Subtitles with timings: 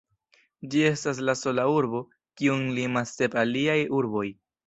[0.69, 2.01] Ĝi estas la sola urbo,
[2.41, 4.27] kiun limas sep aliaj urboj.